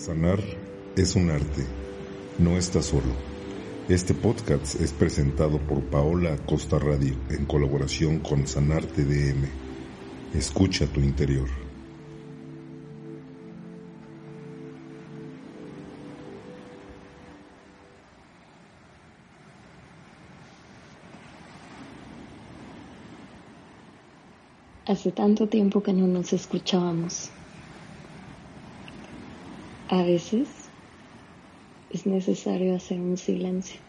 Sanar 0.00 0.40
es 0.96 1.14
un 1.14 1.28
arte, 1.28 1.66
no 2.38 2.56
está 2.56 2.80
solo. 2.80 3.12
Este 3.86 4.14
podcast 4.14 4.80
es 4.80 4.94
presentado 4.94 5.58
por 5.58 5.82
Paola 5.82 6.38
Costa 6.46 6.78
Radio 6.78 7.14
en 7.28 7.44
colaboración 7.44 8.20
con 8.20 8.46
Sanarte 8.46 9.04
DM. 9.04 9.46
Escucha 10.32 10.86
tu 10.86 11.00
interior. 11.00 11.50
Hace 24.86 25.12
tanto 25.12 25.46
tiempo 25.46 25.82
que 25.82 25.92
no 25.92 26.06
nos 26.06 26.32
escuchábamos. 26.32 27.30
A 29.92 30.04
veces 30.04 30.48
es 31.92 32.06
necesario 32.06 32.76
hacer 32.76 33.00
un 33.00 33.16
silencio. 33.16 33.80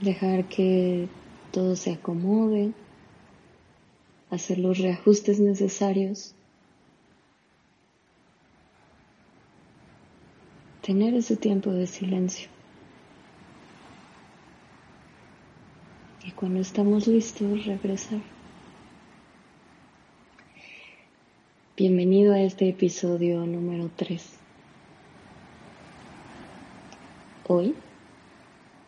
Dejar 0.00 0.44
que 0.44 1.08
todo 1.50 1.74
se 1.74 1.90
acomode, 1.90 2.70
hacer 4.30 4.60
los 4.60 4.78
reajustes 4.78 5.40
necesarios, 5.40 6.36
tener 10.82 11.14
ese 11.14 11.34
tiempo 11.34 11.72
de 11.72 11.88
silencio. 11.88 12.48
Y 16.24 16.30
cuando 16.30 16.60
estamos 16.60 17.08
listos, 17.08 17.66
regresar. 17.66 18.33
Bienvenido 21.76 22.34
a 22.34 22.40
este 22.40 22.68
episodio 22.68 23.44
número 23.46 23.90
3. 23.96 24.38
Hoy 27.48 27.74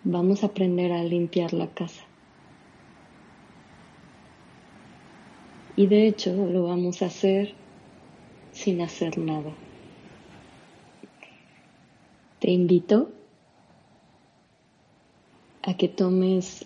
vamos 0.04 0.44
a 0.44 0.46
aprender 0.46 0.92
a 0.92 1.02
limpiar 1.02 1.52
la 1.52 1.66
casa. 1.66 2.04
Y 5.74 5.88
de 5.88 6.06
hecho 6.06 6.32
lo 6.32 6.62
vamos 6.62 7.02
a 7.02 7.06
hacer 7.06 7.54
sin 8.52 8.80
hacer 8.80 9.18
nada. 9.18 9.50
Te 12.38 12.52
invito 12.52 13.10
a 15.64 15.76
que 15.76 15.88
tomes 15.88 16.64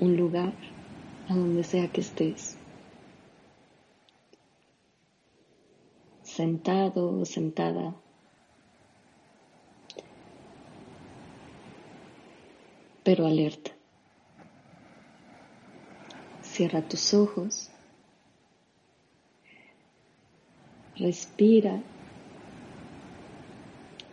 un 0.00 0.18
lugar 0.18 0.52
a 1.30 1.34
donde 1.34 1.64
sea 1.64 1.88
que 1.88 2.02
estés. 2.02 2.49
Sentado 6.40 7.02
o 7.20 7.26
sentada. 7.26 7.94
Pero 13.04 13.26
alerta. 13.26 13.72
Cierra 16.40 16.80
tus 16.88 17.12
ojos. 17.12 17.68
Respira, 20.96 21.82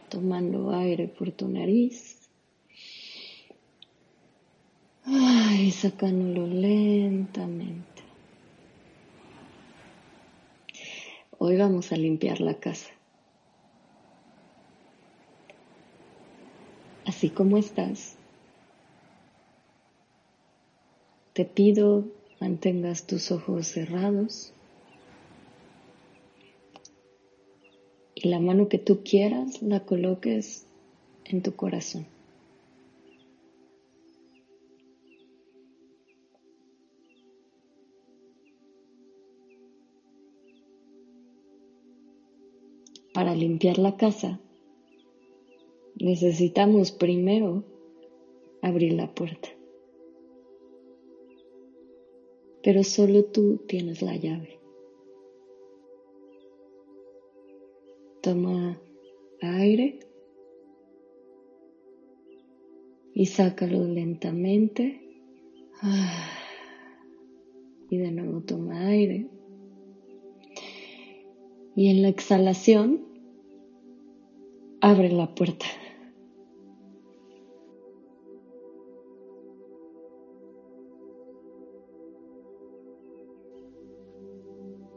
tomando 0.10 0.72
aire 0.72 1.08
por 1.08 1.32
tu 1.32 1.48
nariz. 1.48 2.30
y 5.06 5.72
sacándolo 5.72 6.46
lentamente. 6.46 7.97
Hoy 11.40 11.56
vamos 11.56 11.92
a 11.92 11.98
limpiar 11.98 12.42
la 12.42 12.56
casa. 12.56 12.90
Así 17.06 17.30
como 17.30 17.58
estás, 17.58 18.16
te 21.34 21.46
pido 21.46 22.06
mantengas 22.40 23.06
tus 23.06 23.32
ojos 23.32 23.68
cerrados 23.68 24.52
y 28.16 28.28
la 28.30 28.40
mano 28.40 28.68
que 28.68 28.80
tú 28.80 29.04
quieras 29.04 29.62
la 29.62 29.82
coloques 29.82 30.66
en 31.26 31.44
tu 31.44 31.56
corazón. 31.56 32.08
Para 43.18 43.34
limpiar 43.34 43.80
la 43.80 43.98
casa, 43.98 44.40
necesitamos 46.00 46.92
primero 46.92 47.64
abrir 48.62 48.94
la 48.94 49.12
puerta. 49.12 49.50
Pero 52.62 52.84
solo 52.84 53.26
tú 53.26 53.58
tienes 53.68 54.04
la 54.04 54.16
llave. 54.16 54.60
Toma 58.22 58.80
aire 59.42 59.98
y 63.16 63.26
sácalo 63.26 63.84
lentamente. 63.84 65.02
Y 67.90 67.98
de 67.98 68.12
nuevo 68.12 68.42
toma 68.42 68.90
aire. 68.90 69.28
Y 71.76 71.90
en 71.90 72.04
la 72.04 72.10
exhalación 72.10 73.07
abre 74.82 75.10
la 75.10 75.34
puerta. 75.34 75.66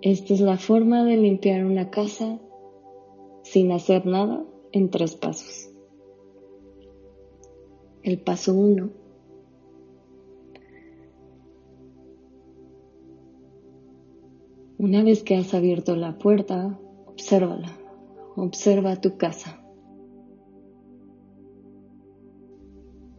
Esta 0.02 0.34
es 0.34 0.40
la 0.40 0.56
forma 0.56 1.04
de 1.04 1.16
limpiar 1.16 1.64
una 1.64 1.90
casa 1.90 2.40
sin 3.42 3.70
hacer 3.72 4.06
nada 4.06 4.44
en 4.72 4.90
tres 4.90 5.14
pasos. 5.14 5.70
El 8.02 8.18
paso 8.20 8.54
uno. 8.54 8.90
Una 14.78 15.02
vez 15.02 15.22
que 15.22 15.36
has 15.36 15.52
abierto 15.52 15.96
la 15.96 16.16
puerta, 16.16 16.78
obsérvala. 17.06 17.76
Observa 18.36 18.96
tu 18.96 19.18
casa. 19.18 19.60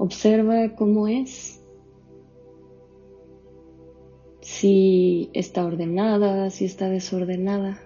Observa 0.03 0.75
cómo 0.75 1.07
es. 1.07 1.63
Si 4.41 5.29
está 5.31 5.63
ordenada, 5.63 6.49
si 6.49 6.65
está 6.65 6.89
desordenada. 6.89 7.79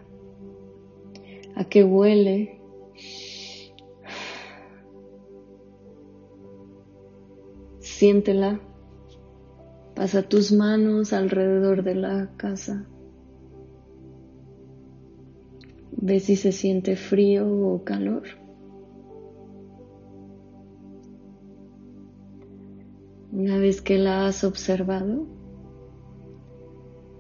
A 1.56 1.66
qué 1.66 1.84
huele. 1.84 2.62
Siéntela. 7.80 8.62
Pasa 9.94 10.24
tus 10.24 10.54
manos 10.54 11.12
alrededor 11.12 11.84
de 11.84 11.96
la 11.96 12.32
casa. 12.38 12.88
Ve 15.92 16.22
si 16.22 16.38
se 16.38 16.54
siente 16.54 16.96
frío 16.96 17.46
o 17.46 17.84
calor. 17.84 18.45
Una 23.36 23.58
vez 23.58 23.82
que 23.82 23.98
la 23.98 24.28
has 24.28 24.46
observado, 24.46 25.28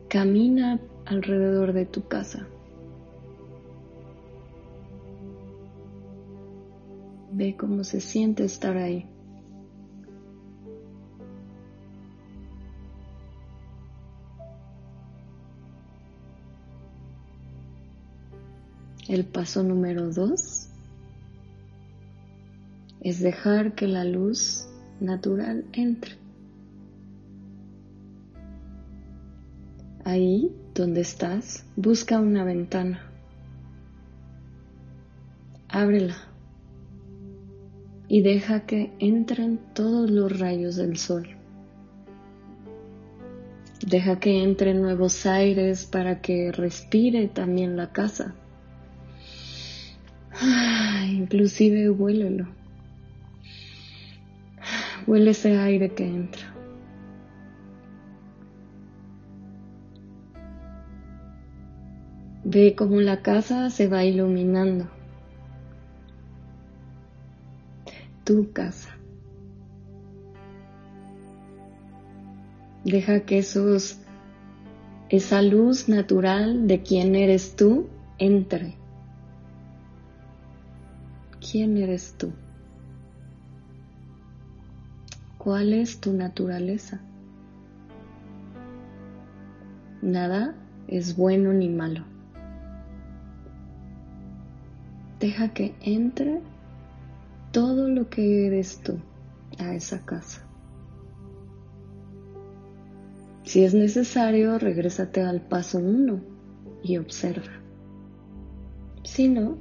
camina 0.07 0.79
alrededor 1.05 1.73
de 1.73 1.85
tu 1.85 2.07
casa. 2.07 2.47
Ve 7.33 7.57
cómo 7.57 7.83
se 7.83 7.99
siente 7.99 8.45
estar 8.45 8.77
ahí. 8.77 9.05
El 19.09 19.25
paso 19.25 19.63
número 19.63 20.11
dos 20.11 20.69
es 23.01 23.19
dejar 23.19 23.75
que 23.75 23.87
la 23.87 24.05
luz 24.05 24.69
natural 24.99 25.65
entre. 25.73 26.13
Ahí 30.03 30.51
donde 30.73 31.01
estás, 31.01 31.65
busca 31.75 32.19
una 32.19 32.43
ventana. 32.43 33.01
Ábrela 35.67 36.15
y 38.07 38.21
deja 38.21 38.65
que 38.65 38.91
entren 38.99 39.59
todos 39.73 40.09
los 40.09 40.39
rayos 40.39 40.75
del 40.75 40.97
sol. 40.97 41.27
Deja 43.85 44.19
que 44.19 44.43
entren 44.43 44.81
nuevos 44.81 45.25
aires 45.25 45.85
para 45.85 46.21
que 46.21 46.51
respire 46.51 47.27
también 47.27 47.75
la 47.75 47.91
casa. 47.91 48.35
Inclusive 51.07 51.89
huélelo. 51.89 52.47
Huele 55.07 55.31
ese 55.31 55.57
aire 55.57 55.93
que 55.93 56.05
entra. 56.05 56.55
Ve 62.43 62.75
cómo 62.75 63.01
la 63.01 63.21
casa 63.21 63.69
se 63.69 63.87
va 63.87 64.03
iluminando. 64.03 64.87
Tu 68.23 68.51
casa. 68.51 68.95
Deja 72.83 73.21
que 73.21 73.39
esos, 73.39 73.99
esa 75.09 75.41
luz 75.41 75.89
natural 75.89 76.67
de 76.67 76.81
quién 76.81 77.15
eres 77.15 77.55
tú 77.55 77.87
entre. 78.19 78.75
¿Quién 81.39 81.77
eres 81.77 82.15
tú? 82.17 82.31
¿Cuál 85.45 85.73
es 85.73 85.99
tu 85.99 86.11
naturaleza? 86.11 86.99
Nada 90.01 90.55
es 90.87 91.15
bueno 91.15 91.53
ni 91.53 91.69
malo. 91.69 92.03
Deja 95.19 95.53
que 95.53 95.75
entre 95.81 96.41
todo 97.51 97.89
lo 97.89 98.09
que 98.09 98.47
eres 98.47 98.81
tú 98.81 98.97
a 99.59 99.75
esa 99.75 100.03
casa. 100.03 100.41
Si 103.43 103.63
es 103.63 103.75
necesario, 103.75 104.57
regrésate 104.57 105.21
al 105.21 105.41
paso 105.41 105.77
uno 105.77 106.21
y 106.81 106.97
observa. 106.97 107.51
Si 109.03 109.29
no, 109.29 109.57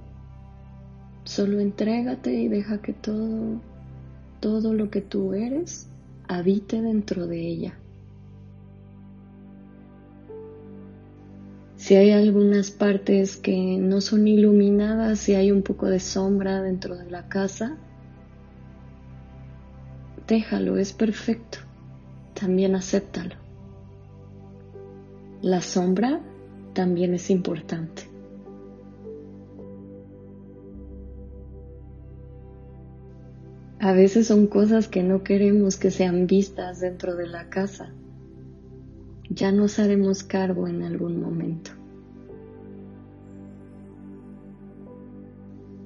solo 1.25 1.61
entrégate 1.61 2.33
y 2.33 2.49
deja 2.49 2.81
que 2.81 2.95
todo, 2.95 3.61
todo 4.45 4.75
lo 4.75 4.91
que 4.91 5.01
tú 5.01 5.33
eres 5.33 5.89
habite 6.29 6.83
dentro 6.83 7.27
de 7.27 7.41
ella. 7.41 7.79
Si 11.77 11.95
hay 11.95 12.11
algunas 12.11 12.71
partes 12.71 13.39
que 13.39 13.79
no 13.79 14.03
son 14.03 14.29
iluminadas, 14.29 15.19
si 15.21 15.35
hay 15.35 15.51
un 15.51 15.63
poco 15.63 15.87
de 15.87 15.99
sombra 15.99 16.61
dentro 16.61 16.95
de 16.95 17.11
la 17.11 17.27
casa, 17.27 17.79
déjalo, 20.29 20.77
es 20.77 20.93
perfecto. 20.93 21.61
También 22.39 22.75
acéptalo. 22.75 23.37
La 25.41 25.63
sombra 25.63 26.21
también 26.75 27.15
es 27.15 27.31
importante. 27.31 28.14
A 33.85 33.93
veces 33.93 34.29
son 34.29 34.47
cosas 34.47 34.89
que 34.89 35.03
no 35.03 35.23
queremos 35.23 35.77
que 35.77 35.91
sean 35.91 36.27
vistas 36.27 36.81
dentro 36.81 37.17
de 37.17 37.27
la 37.27 37.51
casa. 37.51 37.93
Ya 39.29 39.53
nos 39.53 39.79
haremos 39.79 40.23
cargo 40.23 40.67
en 40.69 40.83
algún 40.83 41.21
momento. 41.21 41.71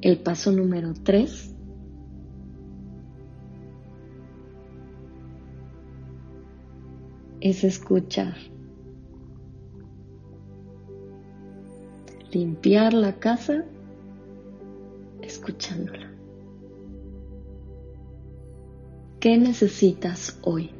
El 0.01 0.19
paso 0.21 0.53
número 0.53 0.95
3 0.95 1.57
es 7.41 7.65
escuchar. 7.65 8.37
limpiar 12.31 12.93
la 12.93 13.19
casa 13.19 13.65
escuchándola. 15.23 16.18
¿Qué 19.21 19.37
necesitas 19.37 20.39
hoy? 20.43 20.71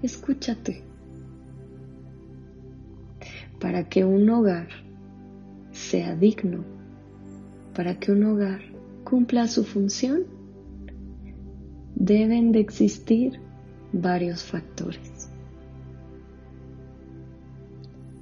Escúchate. 0.00 0.82
Para 3.60 3.86
que 3.86 4.06
un 4.06 4.30
hogar 4.30 4.68
sea 5.72 6.16
digno, 6.16 6.64
para 7.74 7.98
que 7.98 8.12
un 8.12 8.24
hogar 8.24 8.62
cumpla 9.04 9.46
su 9.46 9.64
función, 9.64 10.24
deben 11.94 12.50
de 12.52 12.60
existir 12.60 13.40
varios 13.92 14.42
factores. 14.42 15.28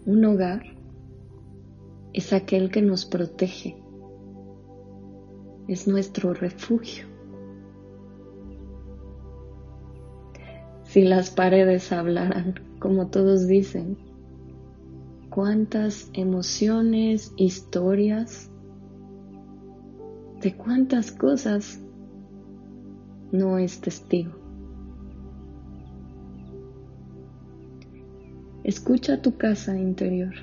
Un 0.05 0.25
hogar 0.25 0.65
es 2.13 2.33
aquel 2.33 2.73
que 2.73 2.83
nos 2.83 3.07
protege, 3.07 3.77
es 5.69 5.87
nuestro 5.87 6.35
refugio. 6.35 7.14
Si 10.95 11.03
las 11.03 11.29
paredes 11.29 11.91
hablaran, 11.91 12.55
como 12.79 13.09
todos 13.09 13.49
dicen, 13.49 13.99
cuántas 15.29 16.09
emociones, 16.13 17.33
historias, 17.37 18.49
de 20.41 20.57
cuántas 20.57 21.11
cosas 21.11 21.83
no 23.33 23.59
es 23.59 23.81
testigo. 23.81 24.35
Escucha 28.63 29.21
tu 29.21 29.37
casa 29.37 29.77
interior. 29.77 30.35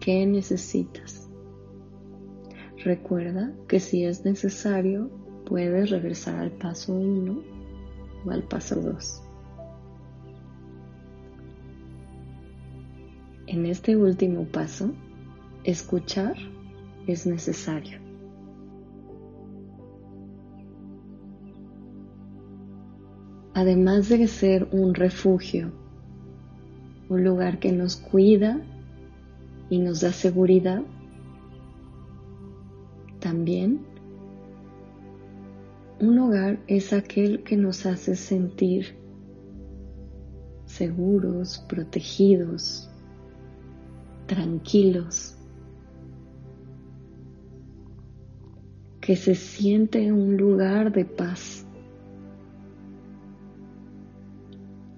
¿Qué 0.00 0.26
necesitas? 0.26 1.30
Recuerda 2.84 3.54
que 3.66 3.80
si 3.80 4.04
es 4.04 4.26
necesario, 4.26 5.08
puedes 5.46 5.88
regresar 5.88 6.34
al 6.34 6.50
paso 6.50 6.92
1 6.92 7.32
o 7.32 7.53
al 8.30 8.42
paso 8.44 8.80
2. 8.80 9.22
En 13.46 13.66
este 13.66 13.96
último 13.96 14.44
paso, 14.44 14.90
escuchar 15.64 16.34
es 17.06 17.26
necesario. 17.26 17.98
Además 23.54 24.08
de 24.08 24.26
ser 24.26 24.68
un 24.72 24.94
refugio, 24.94 25.70
un 27.08 27.22
lugar 27.22 27.60
que 27.60 27.70
nos 27.70 27.96
cuida 27.96 28.60
y 29.70 29.78
nos 29.78 30.00
da 30.00 30.12
seguridad, 30.12 30.82
también 33.20 33.93
un 36.00 36.18
hogar 36.18 36.60
es 36.66 36.92
aquel 36.92 37.42
que 37.42 37.56
nos 37.56 37.86
hace 37.86 38.16
sentir 38.16 38.96
seguros, 40.66 41.64
protegidos, 41.68 42.90
tranquilos, 44.26 45.36
que 49.00 49.16
se 49.16 49.34
siente 49.34 50.10
un 50.12 50.36
lugar 50.36 50.92
de 50.92 51.04
paz. 51.04 51.66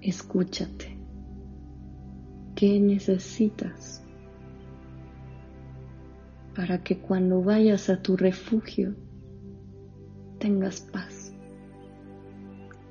Escúchate. 0.01 0.97
¿Qué 2.55 2.79
necesitas? 2.79 4.07
para 6.57 6.79
que 6.79 6.97
cuando 6.97 7.43
vayas 7.43 7.87
a 7.87 8.01
tu 8.01 8.17
refugio 8.17 8.95
tengas 10.39 10.81
paz. 10.81 11.33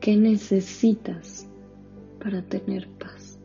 ¿Qué 0.00 0.17
necesitas 0.17 1.49
para 2.23 2.43
tener 2.43 2.88
paz? 2.99 3.38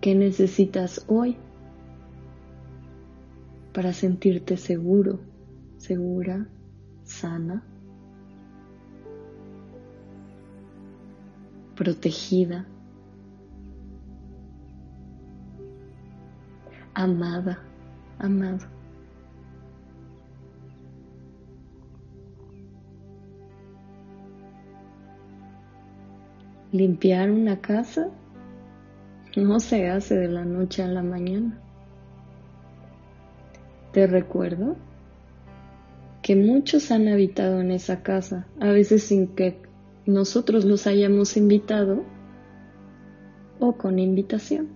¿Qué 0.00 0.14
necesitas 0.14 1.04
hoy 1.08 1.36
para 3.72 3.92
sentirte 3.92 4.56
seguro, 4.56 5.20
segura, 5.78 6.48
sana, 7.04 7.64
protegida? 11.76 12.66
amada, 16.94 17.58
amado. 18.18 18.79
Limpiar 26.72 27.32
una 27.32 27.60
casa 27.60 28.10
no 29.34 29.58
se 29.58 29.88
hace 29.88 30.16
de 30.16 30.28
la 30.28 30.44
noche 30.44 30.84
a 30.84 30.86
la 30.86 31.02
mañana. 31.02 31.58
Te 33.92 34.06
recuerdo 34.06 34.76
que 36.22 36.36
muchos 36.36 36.92
han 36.92 37.08
habitado 37.08 37.60
en 37.60 37.72
esa 37.72 38.04
casa, 38.04 38.46
a 38.60 38.68
veces 38.70 39.02
sin 39.02 39.26
que 39.34 39.60
nosotros 40.06 40.64
los 40.64 40.86
hayamos 40.86 41.36
invitado 41.36 42.04
o 43.58 43.72
con 43.72 43.98
invitación. 43.98 44.68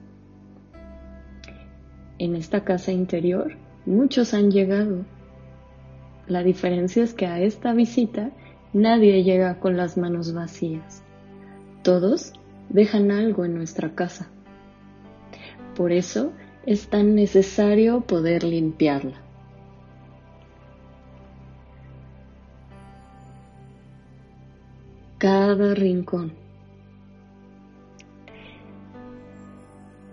En 2.19 2.35
esta 2.35 2.65
casa 2.65 2.91
interior 2.91 3.57
muchos 3.87 4.35
han 4.35 4.51
llegado. 4.51 5.05
La 6.27 6.43
diferencia 6.43 7.05
es 7.05 7.15
que 7.15 7.27
a 7.27 7.39
esta 7.39 7.73
visita 7.73 8.33
nadie 8.73 9.23
llega 9.23 9.61
con 9.61 9.77
las 9.77 9.97
manos 9.97 10.35
vacías. 10.35 11.04
Todos 11.85 12.33
dejan 12.71 13.11
algo 13.11 13.45
en 13.45 13.55
nuestra 13.55 13.95
casa. 13.95 14.27
Por 15.77 15.93
eso 15.93 16.33
es 16.65 16.89
tan 16.89 17.15
necesario 17.15 18.01
poder 18.01 18.43
limpiarla. 18.43 19.21
Cada 25.19 25.75
rincón, 25.75 26.33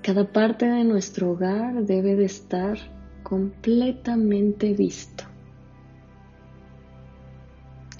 cada 0.01 0.25
parte 0.25 0.65
de 0.65 0.83
nuestro 0.83 1.31
hogar 1.31 1.85
debe 1.85 2.17
de 2.17 2.25
estar 2.25 2.77
completamente 3.23 4.73
visto. 4.73 5.30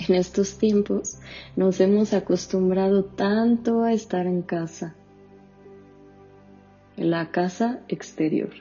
En 0.07 0.15
estos 0.15 0.57
tiempos 0.57 1.19
nos 1.55 1.79
hemos 1.79 2.13
acostumbrado 2.13 3.03
tanto 3.03 3.83
a 3.83 3.93
estar 3.93 4.25
en 4.25 4.41
casa 4.41 4.95
la 6.97 7.31
casa 7.31 7.81
exterior. 7.87 8.51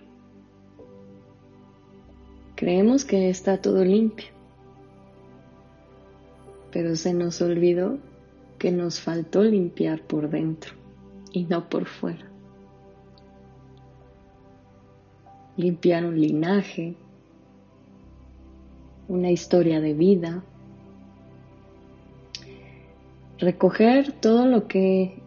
Creemos 2.57 3.05
que 3.05 3.31
está 3.31 3.61
todo 3.61 3.85
limpio, 3.85 4.29
pero 6.73 6.97
se 6.97 7.15
nos 7.15 7.41
olvidó 7.43 7.99
que 8.59 8.71
nos 8.71 9.01
faltó 9.01 9.43
limpiar 9.43 10.03
por 10.03 10.29
dentro 10.29 10.75
y 11.33 11.45
no 11.45 11.69
por 11.69 11.87
fuera. 11.87 12.31
Limpiar 15.57 16.05
un 16.05 16.21
linaje, 16.21 16.97
una 19.09 19.31
historia 19.31 19.81
de 19.81 19.95
vida, 19.95 20.45
recoger 23.41 24.13
todo 24.13 24.47
lo 24.47 24.69
que 24.69 25.23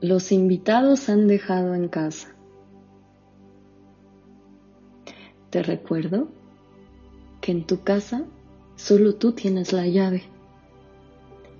los 0.00 0.32
invitados 0.32 1.08
han 1.08 1.28
dejado 1.28 1.74
en 1.74 1.88
casa. 1.88 2.34
Te 5.50 5.62
recuerdo 5.62 6.28
que 7.40 7.52
en 7.52 7.64
tu 7.64 7.82
casa 7.82 8.24
solo 8.74 9.14
tú 9.14 9.32
tienes 9.32 9.72
la 9.72 9.86
llave 9.86 10.24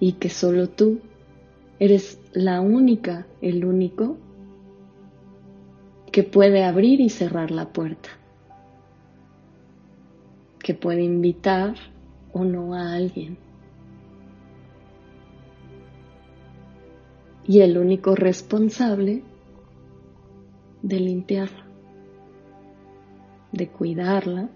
y 0.00 0.14
que 0.14 0.30
solo 0.30 0.68
tú 0.68 1.00
eres 1.78 2.18
la 2.33 2.61
única, 2.61 3.26
el 3.40 3.64
único 3.64 4.16
que 6.11 6.23
puede 6.23 6.64
abrir 6.64 7.00
y 7.00 7.11
cerrar 7.11 7.50
la 7.50 7.73
puerta, 7.73 8.09
que 10.59 10.73
puede 10.73 11.02
invitar 11.02 11.75
o 12.33 12.44
no 12.44 12.75
a 12.75 12.94
alguien. 12.94 13.43
Y 17.46 17.60
el 17.60 17.76
único 17.78 18.14
responsable 18.14 19.22
de 20.82 21.00
limpiarla, 21.00 21.66
de 23.52 23.68
cuidarla, 23.68 24.48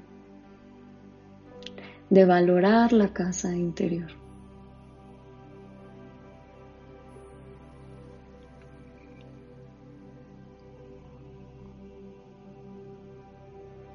de 2.11 2.25
valorar 2.25 2.93
la 2.93 3.13
casa 3.13 3.55
interior. 3.55 4.19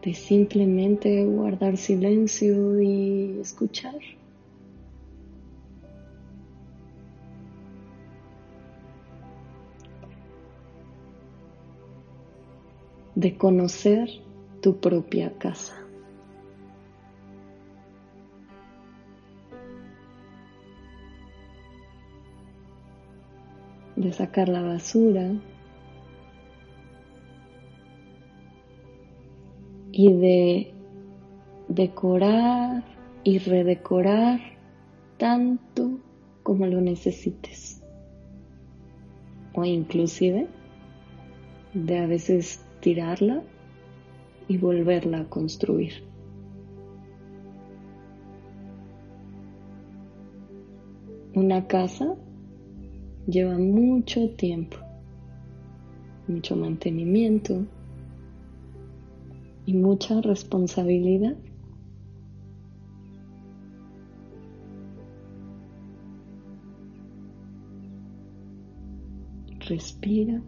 de 0.04 0.14
simplemente 0.14 1.24
guardar 1.26 1.78
silencio 1.78 2.82
y 2.82 3.40
escuchar. 3.40 3.96
De 13.16 13.38
conocer 13.38 14.10
tu 14.62 14.80
propia 14.80 15.32
casa. 15.38 15.84
de 23.96 24.12
sacar 24.12 24.50
la 24.50 24.62
basura 24.62 25.32
y 29.92 30.12
de 30.12 30.74
decorar 31.70 32.84
y 33.24 33.38
redecorar 33.38 34.40
tanto 35.18 36.00
como 36.42 36.66
lo 36.66 36.82
necesites 36.82 37.82
o 39.54 39.64
inclusive 39.64 40.48
de 41.74 42.00
a 42.00 42.08
veces 42.08 42.63
tirarla 42.84 43.42
y 44.50 44.58
volverla 44.58 45.22
a 45.22 45.30
construir. 45.30 46.04
Una 51.34 51.66
casa 51.66 52.14
lleva 53.26 53.58
mucho 53.58 54.30
tiempo, 54.32 54.76
mucho 56.28 56.58
mantenimiento 56.58 57.66
y 59.66 59.74
mucha 59.76 60.20
responsabilidad. 60.20 61.38
Respira. 69.70 70.42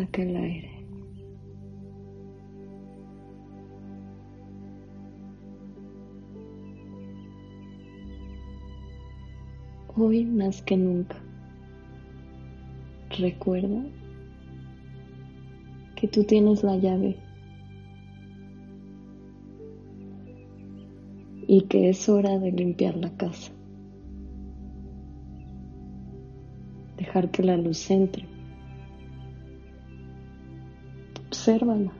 Saca 0.00 0.22
el 0.22 0.34
aire. 0.34 0.70
Hoy 9.94 10.24
más 10.24 10.62
que 10.62 10.78
nunca, 10.78 11.16
recuerda 13.18 13.82
que 15.96 16.08
tú 16.08 16.24
tienes 16.24 16.62
la 16.62 16.78
llave 16.78 17.18
y 21.46 21.60
que 21.66 21.90
es 21.90 22.08
hora 22.08 22.38
de 22.38 22.52
limpiar 22.52 22.96
la 22.96 23.14
casa. 23.18 23.52
dejar 26.96 27.30
que 27.30 27.42
la 27.42 27.56
luz 27.56 27.90
entre. 27.90 28.29
Obsérvala, 31.50 31.92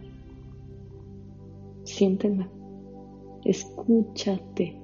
siéntela, 1.83 2.49
escúchate. 3.45 4.81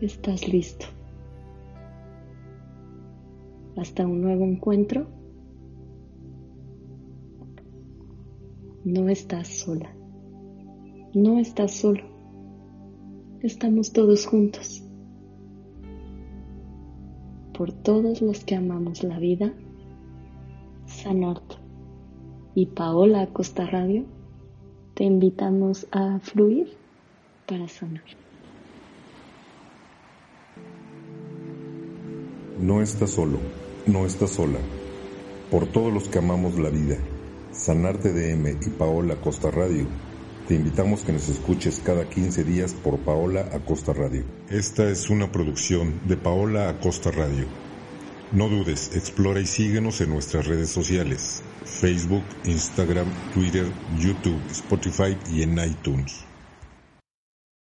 Estás 0.00 0.48
listo. 0.48 0.86
Hasta 3.76 4.04
un 4.04 4.20
nuevo 4.20 4.44
encuentro. 4.44 5.06
No 8.84 9.08
estás 9.08 9.46
sola. 9.46 9.94
No 11.14 11.38
estás 11.38 11.70
solo. 11.70 12.02
Estamos 13.42 13.92
todos 13.92 14.26
juntos 14.26 14.84
por 17.56 17.70
todos 17.70 18.22
los 18.22 18.44
que 18.44 18.56
amamos 18.56 19.04
la 19.04 19.20
vida, 19.20 19.54
Sanarte 21.02 21.56
y 22.54 22.66
Paola 22.66 23.26
Costa 23.32 23.66
Radio, 23.66 24.04
te 24.94 25.04
invitamos 25.04 25.86
a 25.90 26.20
fluir 26.20 26.76
para 27.46 27.66
sanar. 27.66 28.04
No 32.60 32.82
estás 32.82 33.10
solo, 33.10 33.38
no 33.86 34.06
estás 34.06 34.30
sola. 34.30 34.58
Por 35.50 35.66
todos 35.66 35.92
los 35.92 36.08
que 36.08 36.18
amamos 36.18 36.58
la 36.58 36.70
vida, 36.70 36.96
Sanarte 37.50 38.12
DM 38.12 38.58
y 38.64 38.70
Paola 38.70 39.16
Costa 39.16 39.50
Radio 39.50 39.86
te 40.48 40.56
invitamos 40.56 41.02
que 41.02 41.12
nos 41.12 41.28
escuches 41.28 41.80
cada 41.84 42.08
15 42.08 42.42
días 42.42 42.74
por 42.74 42.98
Paola 42.98 43.48
Acosta 43.52 43.92
Radio. 43.92 44.24
Esta 44.50 44.90
es 44.90 45.08
una 45.08 45.30
producción 45.30 46.00
de 46.06 46.16
Paola 46.16 46.68
Acosta 46.68 47.12
Radio. 47.12 47.46
No 48.32 48.48
dudes, 48.48 48.96
explora 48.96 49.40
y 49.40 49.46
síguenos 49.46 50.00
en 50.00 50.08
nuestras 50.08 50.46
redes 50.46 50.70
sociales, 50.70 51.42
Facebook, 51.66 52.24
Instagram, 52.44 53.10
Twitter, 53.30 53.70
YouTube, 53.90 54.50
Spotify 54.50 55.18
y 55.30 55.42
en 55.42 55.58
iTunes. 55.58 56.31